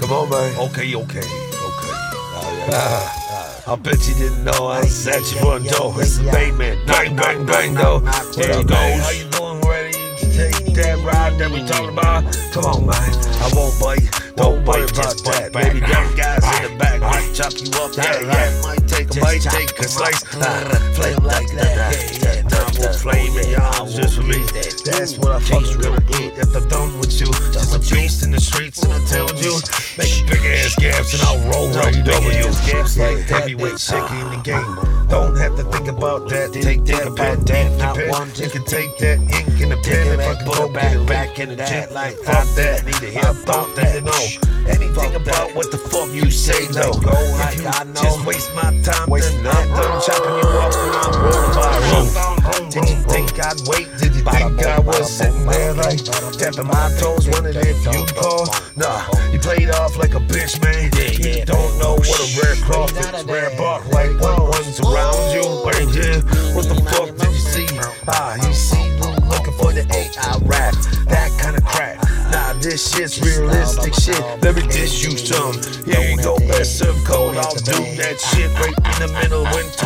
[0.00, 0.56] Come on, man.
[0.70, 1.94] Okay, okay, okay.
[2.68, 5.94] Ah, I bet you didn't know I was at your front door.
[6.00, 6.84] It's the Bateman.
[6.86, 8.00] Bang, bang, bang, though.
[8.36, 8.76] There it goes.
[8.76, 9.60] How you doing?
[9.62, 12.24] Ready to take that ride that we talking about?
[12.52, 13.10] Come on, man.
[13.42, 14.06] I won't bite.
[14.36, 15.54] Don't worry about that.
[15.54, 17.96] Maybe them guys in the back might chop you up.
[17.96, 18.62] Yeah, yeah.
[18.62, 20.22] Might take a bite, take a slice.
[20.94, 22.44] Flame like that.
[22.48, 24.44] Double flame in your arms just for me.
[24.84, 27.26] That's what I fucking gonna eat if I'm done with you.
[27.50, 28.85] Just a beast in the streets,
[30.26, 32.44] big ass gaps and I'll roll right W.
[32.66, 35.06] Gaps like heavyweight shaking in the game.
[35.08, 36.52] Don't have to think about that.
[36.52, 37.78] Take that about that.
[37.78, 38.30] Not one.
[38.34, 41.56] You can take that ink and a pen if I can go back back in
[41.56, 41.92] that.
[41.92, 42.82] Like fuck that.
[42.86, 44.02] I thought that.
[44.02, 46.92] Know anything about what the fuck you say though.
[46.92, 51.54] If you just waste my time, then I'm done chopping you up and I'm rolling
[51.54, 52.70] by road.
[52.70, 53.88] Did you think I'd wait?
[53.98, 58.46] Did you think I was sitting there like tapping my toes, wondering if you'd call?
[58.76, 60.88] Nah, you played off like a bitch, man.
[61.20, 65.44] You don't know what a rare craft is, rare bark like when one's around you.
[65.64, 66.20] Right here,
[66.54, 67.68] what the fuck did you see?
[68.08, 70.74] Ah, you see, you looking for the AI rap,
[71.08, 72.02] that kind of crap.
[72.32, 74.20] Nah, this shit's realistic shit.
[74.42, 75.54] Let me dish you some.
[75.84, 77.36] Here you go, best serve cold.
[77.36, 79.85] I'll do that shit right in the middle of winter, bro.